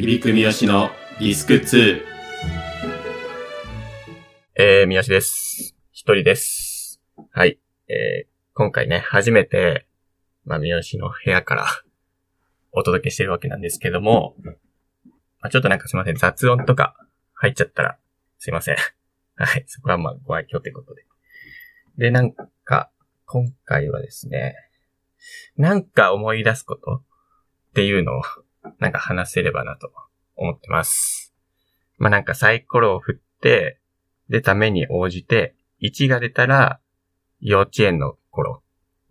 [0.00, 2.00] 響く三好のディスク2。
[4.54, 5.76] えー、三好です。
[5.92, 7.02] 一人です。
[7.32, 7.60] はい。
[7.86, 9.86] えー、今回ね、初めて、
[10.46, 11.66] まあ、三好の部屋から
[12.72, 16.96] お届けしてるわけなんですけども、まあ、ちょっとなんかすいません、雑音とか
[17.34, 17.98] 入っちゃったら、
[18.38, 18.76] すいません。
[19.36, 19.64] はい。
[19.66, 21.04] そこはまあ、ご愛嬌ということで。
[21.98, 22.32] で、なん
[22.64, 22.90] か、
[23.26, 24.54] 今回はですね、
[25.58, 27.02] なんか思い出すことっ
[27.74, 28.22] ていうのを、
[28.78, 29.90] なんか話せればなと
[30.36, 31.34] 思ってます。
[31.98, 33.78] まあ、なんかサイコロを振って、
[34.28, 36.80] で、ために応じて、1が出たら
[37.40, 38.62] 幼稚園の頃、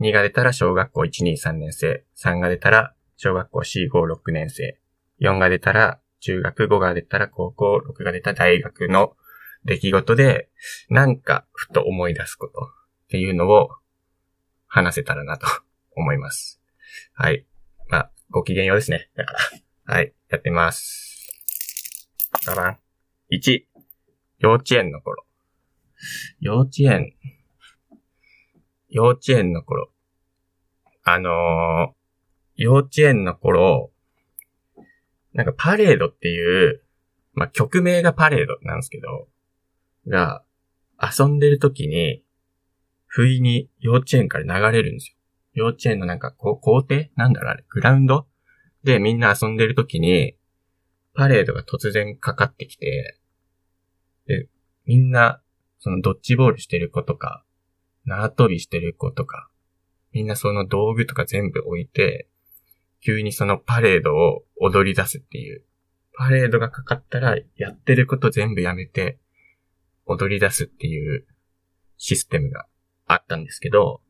[0.01, 4.79] 2が出たら小学校1、2、3年生、3が出たら小学校4、5、6年生、
[5.19, 9.15] 4が出たら中学、5が出たら高校、6が出た大学の
[9.65, 10.49] 出来事で、
[10.89, 13.69] なんかふと思い出すことっていうのを
[14.67, 15.47] 話せたらなと
[15.95, 16.61] 思います。
[17.13, 17.45] はい。
[18.31, 19.09] ご機嫌ようですね。
[19.15, 19.33] だか
[19.85, 19.95] ら。
[19.95, 20.13] はい。
[20.29, 21.31] やってみます。
[22.45, 22.77] ババン。
[23.31, 23.63] 1。
[24.39, 25.25] 幼稚園の頃。
[26.39, 27.13] 幼稚園。
[28.89, 29.91] 幼稚園の頃。
[31.03, 31.99] あのー
[32.61, 33.89] 幼稚園の頃、
[35.31, 36.83] なんかパレードっていう、
[37.33, 39.29] まあ、曲名がパレードなんですけど、
[40.09, 40.43] が、
[41.01, 42.21] 遊んでる時に、
[43.07, 45.15] 不意に幼稚園から流れるんですよ。
[45.53, 47.05] 幼稚園のなんか、こう校庭？
[47.15, 48.27] なんだろうあれ、グラウンド？
[48.83, 50.35] でみんな遊んでる時に、
[51.13, 53.19] パレードが突然かかってきて、
[54.27, 54.47] で、
[54.85, 55.41] みんな、
[55.79, 57.43] そのドッジボールしてる子とか、
[58.05, 59.49] 縄跳びしてる子とか、
[60.11, 62.27] みんなその道具とか全部置いて、
[63.01, 65.63] 急にそのパレードを踊り出すっていう。
[66.17, 69.19] パレードがかかったら、やってること全部やめて、
[70.05, 71.25] 踊り出すっていう
[71.97, 72.65] システムが
[73.05, 74.01] あったんですけど、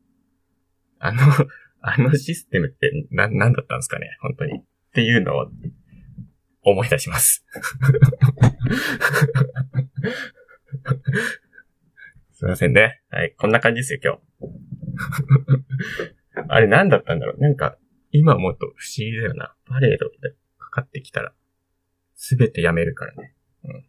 [1.00, 1.20] あの、
[1.82, 4.60] あのシステムってな、なんだったんですかね本当に。
[4.60, 5.50] っていうのを
[6.62, 7.44] 思い出します。
[12.32, 13.02] すいませんね。
[13.10, 13.34] はい。
[13.36, 14.20] こんな感じですよ、今日。
[16.48, 17.78] あれ何だったんだろうなんか、
[18.12, 19.54] 今思うと不思議だよな。
[19.66, 21.34] パレードでかかってきたら、
[22.14, 23.34] すべてやめるからね。
[23.64, 23.86] うん。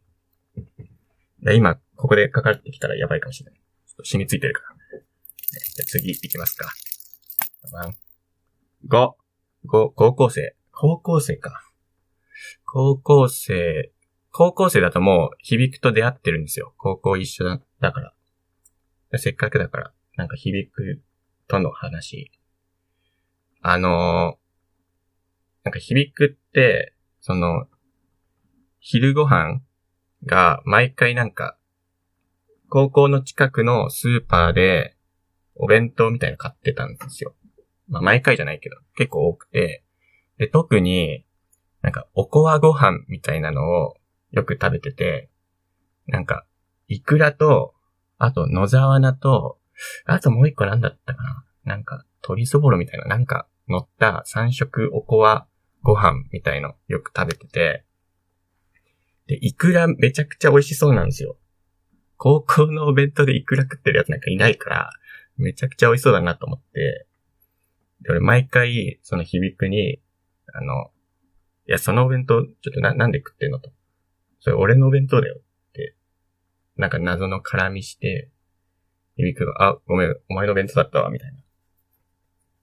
[1.43, 3.59] で今、ここでかかってきたらやばいかもしれない。
[3.87, 4.99] ちょっと染みついてるから。
[5.75, 6.71] じゃ次行きますか。
[8.87, 9.13] 5、
[9.67, 10.55] 5、高校生。
[10.71, 11.71] 高校生か。
[12.65, 13.91] 高校生、
[14.31, 16.73] 高校生だともう響くと出会ってるんですよ。
[16.77, 18.13] 高校一緒だだから。
[19.19, 21.01] せっかくだから、なんか響く
[21.47, 22.31] との話。
[23.61, 24.41] あのー
[25.63, 27.67] なんか響くって、その、
[28.79, 29.61] 昼ご飯
[30.25, 31.55] が毎回なんか、
[32.69, 34.95] 高校の近くのスーパーで
[35.55, 37.35] お弁当みたいなの買ってたんですよ。
[37.91, 39.83] まあ毎回じゃないけど、結構多くて。
[40.37, 41.23] で、特に
[41.81, 43.95] なんかおこわご飯みたいなのを
[44.31, 45.29] よく食べてて、
[46.07, 46.45] なんか、
[46.87, 47.73] イクラと、
[48.17, 49.59] あと野沢菜と、
[50.05, 55.47] あともう一個なんだったかななんか、鶏そぼろみたいな、なんか乗った三色おこわ
[55.83, 57.85] ご飯みたいのよく食べてて、
[59.27, 61.37] で、イクラめちゃくちゃ美味しそうなんですよ。
[62.17, 64.91] 高校のお弁当でイクラ食ってるやつなんかいないから、
[65.37, 67.07] めちゃくちゃ美味しそうだなと思って、
[68.01, 70.01] で、俺毎回、その響くに、
[70.53, 70.91] あの、
[71.67, 73.71] いや、そのお弁当、ちょっとな、なんで食ってんのと。
[74.39, 75.95] それ俺のお弁当だよって、
[76.77, 78.29] なんか謎の絡みして、
[79.15, 81.37] 響くが、あ、ごめん、お前の弁当だったわ、みたいな。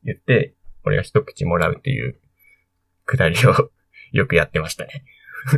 [0.04, 0.54] 言って、
[0.84, 2.18] 俺が一口もらうっていう、
[3.04, 3.70] くだりを
[4.12, 5.04] よくやってましたね。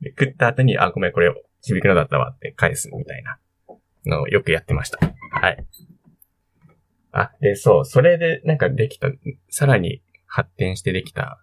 [0.00, 1.32] で食った後に、あ、ごめん、これ、
[1.62, 3.38] 響くのだったわって返すみたいな
[4.04, 4.98] のをよくやってました。
[5.30, 5.66] はい。
[7.18, 9.08] あ、で、そう、それでなんかできた、
[9.48, 11.42] さらに発展してできた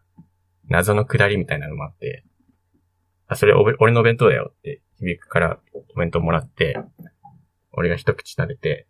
[0.70, 2.24] 謎のくだりみたいなのもあって、
[3.26, 5.60] あ、それお俺のお弁当だよって、響くから
[5.96, 6.78] お弁当もらって、
[7.72, 8.86] 俺が一口食べて、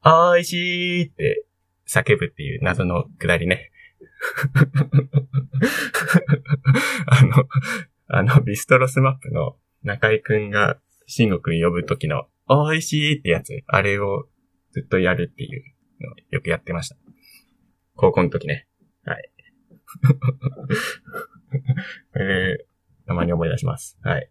[0.00, 1.44] あーいしーって
[1.88, 3.72] 叫ぶっていう謎のくだりね。
[7.06, 7.48] あの、
[8.06, 10.78] あの、ビストロスマップの中井くんが
[11.08, 14.28] 慎吾くん呼ぶときの、おいしいってやつ、あれを
[14.70, 15.64] ずっとやるっていう
[16.30, 16.96] よくやってました。
[17.96, 18.68] 高校の時ね。
[19.04, 19.30] はい。
[22.12, 22.66] これで、
[23.06, 23.98] たまに思い出します。
[24.02, 24.30] はい。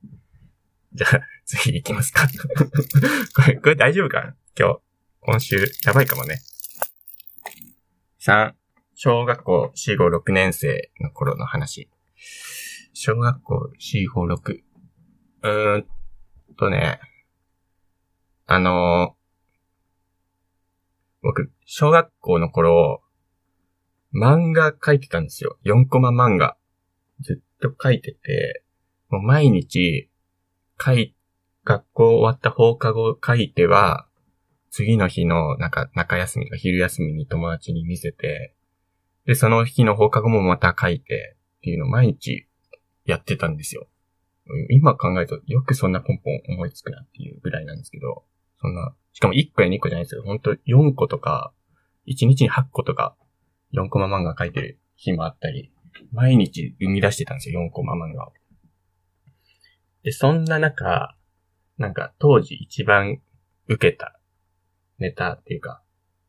[0.93, 2.27] じゃあ、次行きますか。
[3.35, 4.35] これ、これ大丈夫かな？
[4.57, 4.79] 今日、
[5.19, 6.39] 今週、やばいかもね。
[8.19, 8.53] 3、
[8.95, 11.89] 小学校4、5、6年生の頃の話。
[12.93, 14.61] 小学校4、5、6。
[15.43, 15.87] うーん
[16.57, 16.99] とね、
[18.45, 19.17] あのー
[21.23, 23.03] 僕、小学校の頃、
[24.13, 25.57] 漫画描いてたんですよ。
[25.65, 26.55] 4コマ漫画。
[27.19, 28.63] ずっと描いてて、
[29.09, 30.09] もう毎日、
[30.81, 31.13] 書い、
[31.65, 34.07] 学校終わった放課後書いては、
[34.71, 38.55] 次の日のなんか中休みか昼休みに友達に見せて、
[39.25, 42.47] で、その日の放課後もまた書いてっていうのを毎日
[43.03, 43.89] やってたんですよ。
[44.69, 48.23] 今考えるとよくそんなポンポン思いつくなっていうぐらいなんですけど、
[48.61, 50.23] そんな、しかも1個や2個じゃないですよ。
[50.23, 51.53] ほんと4個とか、
[52.07, 53.15] 1日に8個とか、
[53.73, 55.71] 4コマ漫画書いてる日もあったり、
[56.11, 58.33] 毎日生み出してたんですよ、4コマ漫画を。
[60.03, 61.15] で、そんな中、
[61.77, 63.21] なんか当時一番
[63.67, 64.19] 受けた
[64.99, 65.81] ネタっていうか、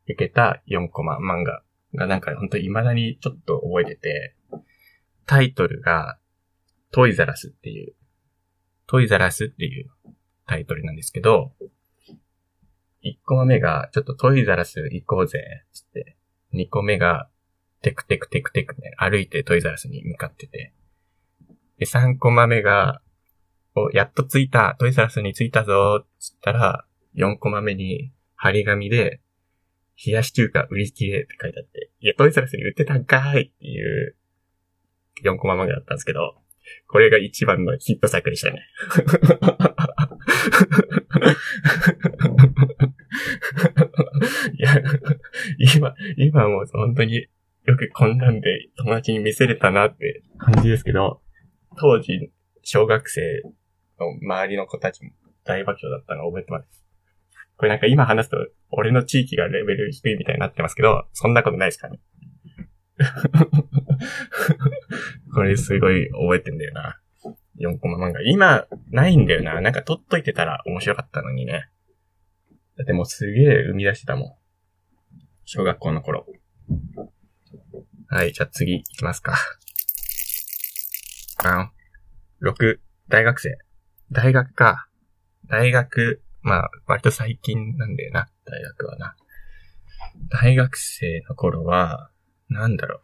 [0.05, 1.63] 受けた4コマ漫画
[1.95, 4.35] がなんか本当未だにちょっと覚えてて、
[5.25, 6.17] タイトルが
[6.91, 7.93] トイザラスっていう、
[8.87, 9.89] トイザラスっていう
[10.45, 11.53] タイトルなんですけど、
[13.03, 16.17] 1個目がちょっとトイザラス行こうぜ、つって、
[16.53, 17.29] 2個目が
[17.81, 20.73] テクテクテクテクね、歩いてトイザラスに向かってて、
[21.77, 23.01] で、3コマ目が、
[23.75, 26.85] お、やっと着いた、トイザラスに着いたぞ、つったら、
[27.15, 29.21] 4コマ目に、張り紙で、
[30.05, 34.15] 冷やし中華売り切れって書いてあって、いや、トイザラスに売ってたんかいっていう
[35.23, 36.35] 4コマ漫画だったんですけど、
[36.87, 38.65] これが一番のヒット作でしたね。
[45.75, 47.27] 今、今も本当に
[47.65, 51.21] よくこんなんで友達に見せれたなって感じですけど、
[51.77, 52.31] 当時、
[52.63, 53.21] 小学生
[53.99, 55.11] の周りの子たちも
[55.43, 56.85] 大爆笑だったのを覚えてます。
[57.57, 58.37] これなんか今話すと、
[58.71, 61.99] 俺の地域がレベル低いみたいになってますけど、そんなことないですかね。
[65.33, 66.99] これすごい覚えてんだよな。
[67.59, 68.21] 4コマ漫画。
[68.21, 69.59] 今、ないんだよな。
[69.61, 71.69] なんか撮っといてたら面白かったのにね。
[72.77, 74.38] だってもうすげえ生み出してたもん。
[75.51, 76.27] 小学校の頃。
[78.07, 79.35] はい、じゃあ次行きますか。
[81.43, 81.71] あ
[82.39, 83.57] 6、大学生。
[84.11, 84.87] 大学か。
[85.47, 89.15] 大学、まあ、割と最近なんだよな、大学はな。
[90.29, 92.11] 大学生の頃は、
[92.49, 93.01] なんだろう。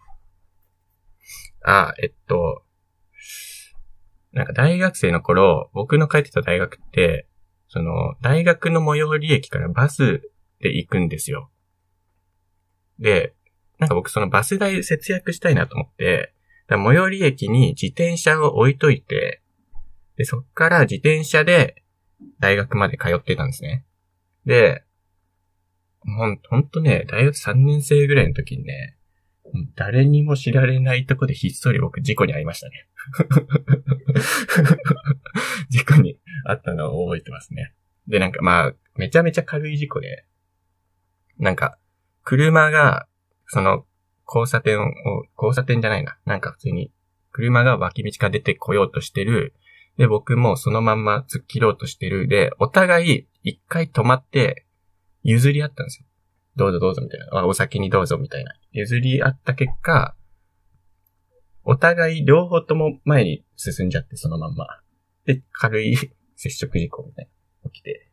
[1.63, 2.63] あ、えっと、
[4.33, 7.27] なんか大学生の頃、僕の帰ってた大学って、
[7.69, 11.49] その、大学の最寄り駅からバスで行くんですよ。
[12.99, 13.33] で、
[13.79, 16.33] なんか僕そのバス代節約したいなと思って、
[16.69, 19.41] 最寄り駅に自転車を置いといて、
[20.17, 21.83] で、そっから自転車で
[22.39, 23.85] 大学まで通ってたんですね。
[24.45, 24.83] で、
[26.05, 28.97] ほん、ほんとね、大学3年生ぐらいの時にね、
[29.75, 32.87] 誰にも知られないとこでひっそり僕事故に遭いましたね。
[35.69, 37.73] 事故に遭ったのを覚えてますね。
[38.07, 40.25] で、なんかまあ、めちゃめちゃ軽い事故で、
[41.37, 41.77] なんか、
[42.25, 43.07] 車が、
[43.47, 43.85] その、
[44.27, 44.85] 交差点を、
[45.37, 46.17] 交差点じゃないな。
[46.25, 46.91] なんか普通に、
[47.31, 49.53] 車が脇道から出てこようとしてる。
[49.97, 52.27] で、僕もそのまんま突っ切ろうとしてる。
[52.27, 54.65] で、お互い一回止まって
[55.23, 56.07] 譲り合ったんですよ。
[56.55, 57.45] どうぞどうぞみたいな。
[57.45, 58.53] お先にどうぞみたいな。
[58.71, 60.15] 譲り合った結果、
[61.63, 64.67] お互い両方とも前に進んじゃって、そのまんま。
[65.25, 65.97] で、軽い
[66.37, 67.29] 接触事故みたい
[67.63, 68.11] な、起きて。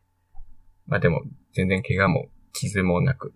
[0.87, 1.21] まあでも、
[1.53, 3.33] 全然怪我も傷もなく、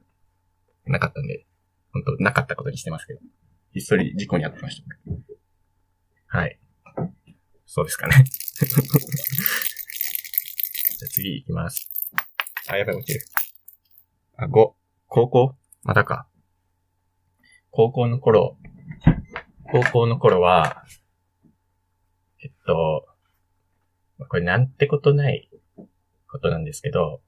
[0.92, 1.46] なかったんで、
[1.94, 3.20] 本当なかったことにしてますけど。
[3.74, 4.82] ひっそり事故に遭ってまし
[6.30, 6.38] た。
[6.38, 6.60] はい。
[7.66, 8.24] そうですかね。
[10.98, 11.90] じゃあ次行きます。
[12.70, 13.22] あ、やばい、落ちる。
[14.38, 14.74] あ、5。
[15.08, 15.56] 高校？
[15.84, 16.28] またか。
[17.72, 18.58] 高校の頃、
[19.72, 20.84] 高校の頃は、
[22.42, 23.08] えっと、
[24.28, 25.50] これなんてことない
[26.28, 27.22] ことなんですけど、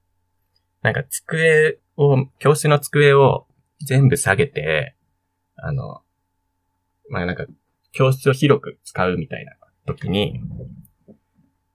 [0.82, 3.48] なんか机を、教室の机を
[3.82, 4.96] 全部下げて、
[5.56, 6.02] あの、
[7.10, 7.46] まあ、なんか、
[7.92, 9.54] 教室を広く使うみたいな
[9.86, 10.42] 時に、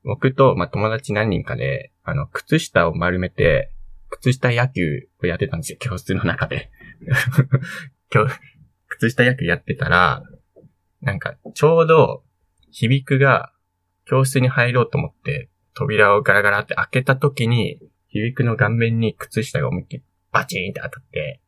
[0.05, 3.73] 僕と、まあ、友達何人かで、あの、靴下を丸めて、
[4.11, 6.71] 靴下野球をやってたんですよ、教室の中で。
[8.89, 10.23] 靴下野球やってたら、
[11.01, 12.23] なんか、ちょうど、
[12.71, 13.53] 響くが、
[14.05, 21.41] 教室に入ろうと思って、扉をガラガラって開けた時に、響くの顔面に靴下が思いっきりバチーンって当たって、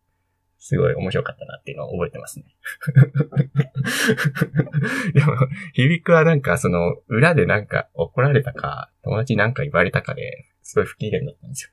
[0.68, 2.46] すごい面白かったなっていうのを覚えてますね。
[5.14, 5.36] でも、
[5.74, 11.70] 響くはなんかその、裏でなんか怒られたか、友達なんか言われたかで、すごい不機嫌だったんですよ。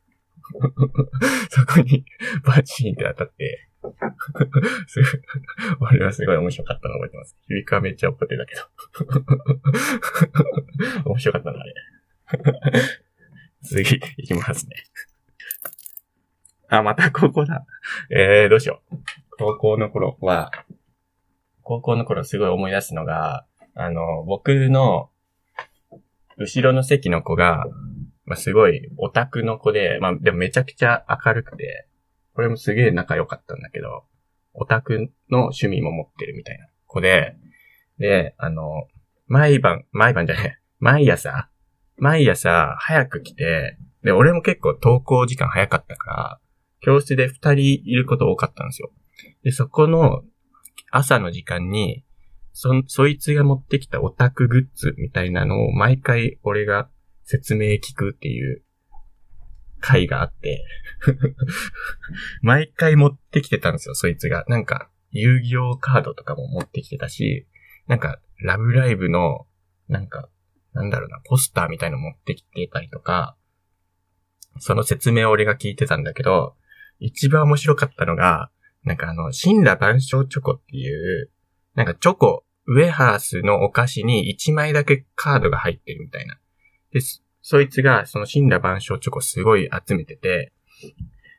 [1.50, 2.06] そこに
[2.46, 3.68] バチンって当たって、
[4.86, 5.10] すごい
[5.98, 7.36] 俺はすごい面白かったの覚えてます。
[7.48, 8.62] 響くはめっちゃ怒ってたけど。
[11.10, 11.74] 面白かったな、あれ。
[13.64, 14.76] 次、行きますね。
[16.74, 17.66] あ、また高校だ。
[18.10, 18.98] えー、どうしよう。
[19.38, 20.52] 高校の頃は、
[21.62, 25.12] 高校の頃すごい思い出すのが、あの、僕の
[26.38, 27.66] 後ろの席の子が、
[28.26, 31.88] まあ、すごいオタクの子で、まあ、でもめちゃくちゃ明るくて、
[32.34, 34.06] これもすげえ仲良かったんだけど、
[34.54, 37.36] オタクの趣味も持ってるみたいな子で、
[38.00, 38.88] で、あの、
[39.28, 41.50] 毎晩、毎晩じゃねえ、毎朝、
[41.98, 46.40] 毎朝早く来て、で、俺も結構登校時間早かったから、
[46.84, 48.92] 教室で二人いること多かったんですよ。
[49.44, 50.22] で、そこの
[50.92, 52.04] 朝の時間に、
[52.52, 56.90] そ、そいつが持ってきたオタクグッズみたいなのを毎回俺が
[57.24, 58.64] 説明聞くっていう
[59.80, 60.64] 回があって
[62.42, 64.46] 毎回持ってきてたんですよ、そいつが。
[64.48, 67.48] なんか、遊戯王カードとかも持ってきてたし、
[67.88, 69.46] なんか、ラブライブの、
[69.88, 70.30] なんか、
[70.74, 73.38] なんだろうな、ポスターみたいの持ってきてたりとか、
[74.60, 76.56] その説明を俺が聞いてたんだけど、
[77.00, 78.50] 一番面白かったのが、
[78.84, 81.30] なんかあの、神羅万象チョコっていう、
[81.76, 86.38] なんかチョコ、ウェハースのお菓子に1枚だけカードが入ってるみたいな。
[86.92, 87.00] で、
[87.42, 90.54] そいつがその神羅万象チョコすごい集めてて、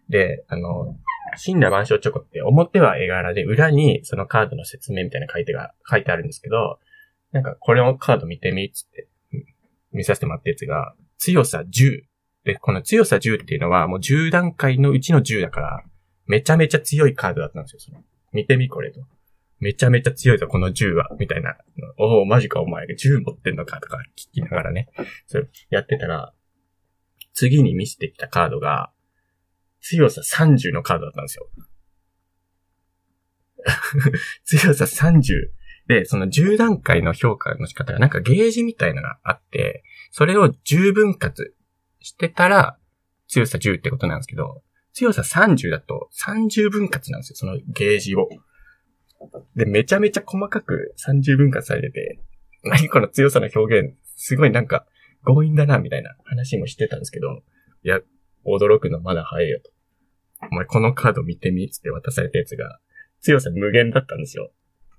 [0.08, 0.96] で、あの、
[1.44, 6.78] 神羅万象チョコって表は絵柄で裏にそのカードの説明みたいな書いてが、書いてあるんですけど、
[7.32, 9.08] なんかこれのカード見てみっつって
[9.92, 12.02] 見させてもらったやつが、強さ10。
[12.44, 15.84] で、この強さ10っていうのはもう10段階のうちの10だから、
[16.26, 17.80] めちゃめちゃ強いカードだったんですよ。
[17.80, 19.00] その見てみこれと。
[19.60, 21.08] めちゃめちゃ強いぞ、この銃は。
[21.18, 21.56] みたいな。
[21.96, 24.88] おお、マジかお前、銃持ってんのかとか聞きながらね。
[25.26, 26.34] それやってたら、
[27.32, 28.90] 次に見せてきたカードが、
[29.80, 31.48] 強さ30のカードだったんですよ。
[34.44, 35.50] 強さ30。
[35.86, 41.53] で、その10段階の評価の仕方がなんかゲージみたいなのがあって、それを10分割
[42.04, 42.76] してたら
[43.28, 48.28] 強さ10ってことなんですけど、強さ30だと30分割なんですよ、そのゲージを。
[49.56, 52.20] で、めちゃめちゃ細かく30分割されてて、
[52.62, 54.87] 何この強さの表現、すごいなんか
[55.25, 57.42] 強引だな、みたいな話もしてたんですけど、
[57.82, 58.00] いや、
[58.46, 59.70] 驚くのまだ早いよと。
[60.52, 62.78] お前このカード見てみ、つって渡されたやつが、
[63.20, 64.52] 強さ無限だったんですよ。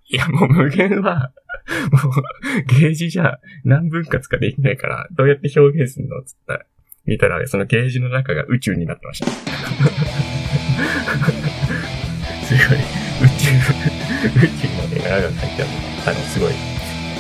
[0.07, 1.31] いや、もう無限は、
[1.91, 6.65] もう、ゲージじゃ何分割かできないから、どうやって表現するのつったら、
[7.05, 9.27] 見たら、そのゲージの中が宇宙になってました。
[12.45, 13.51] すごい、宇宙、
[14.43, 15.71] 宇宙の絵柄が書いてある
[16.07, 16.53] あの、すごい、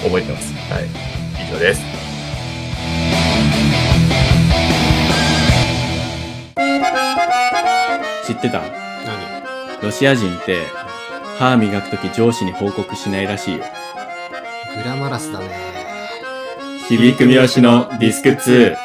[0.03, 0.53] 覚えてます。
[0.71, 0.85] はい。
[1.47, 1.81] 以上です。
[8.25, 8.61] 知ってた？
[8.61, 8.71] 何？
[9.83, 10.63] ロシア人って、
[11.37, 13.63] 歯磨くとき上司に報告しないらしいよ。
[14.83, 15.49] グラマラスだね。
[16.87, 18.84] 響く三好のディスク2。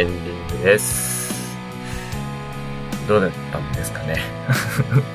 [0.00, 1.30] エンディングです。
[3.06, 4.22] どうだったんですかね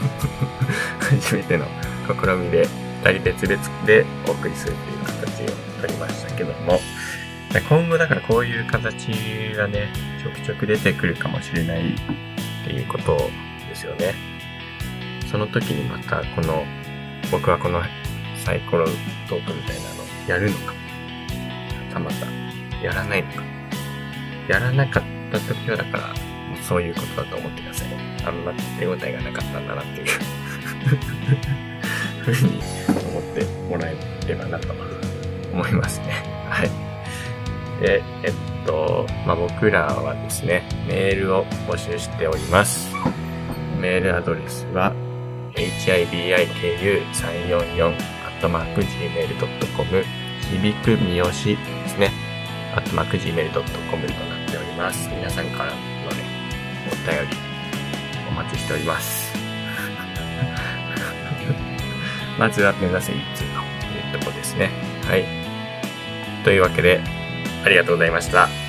[1.01, 1.65] 初めての
[2.07, 2.67] 試みで、
[3.03, 6.79] 二人別々でお送りするという形を取りましたけども、
[7.67, 9.07] 今後だからこういう形
[9.55, 11.93] がね、ちょくちょく出てくるかもしれないっ
[12.63, 13.31] ていうこと
[13.67, 14.13] ですよね。
[15.31, 16.63] その時にまたこの、
[17.31, 17.81] 僕はこの
[18.35, 18.85] サイコロ
[19.27, 20.73] トークみたいなのやるのか、は
[21.91, 22.27] たまた
[22.85, 23.54] やらないのか、
[24.47, 26.13] やらなかった時はだから、
[26.63, 27.87] そういうことだと思ってください。
[28.25, 30.07] あんま手応えがなかったんだなっていう
[32.23, 32.61] ふうに
[33.09, 33.95] 思ってもらえ
[34.27, 34.73] ればなと
[35.53, 36.23] 思いますね。
[36.49, 36.69] はい。
[37.81, 38.33] で、えっ
[38.65, 42.87] と、まあ、僕らはですね、メールを募集しております。
[43.79, 44.93] メールアドレスは、
[45.55, 47.93] hibiku344
[48.41, 50.05] gmail.com
[50.41, 51.31] 響く三好で
[51.87, 52.11] すね。
[52.75, 53.69] アットマーク gmail.com とな
[54.34, 54.34] っ
[54.75, 55.09] ます。
[55.09, 55.81] 皆さんからのね、
[56.87, 57.37] お便り
[58.29, 59.33] お待ちしております。
[62.37, 63.47] まずは目指せ一通とい
[64.17, 64.69] うとこですね。
[65.07, 65.23] はい。
[66.43, 66.99] というわけで、
[67.63, 68.64] ありがとうございました。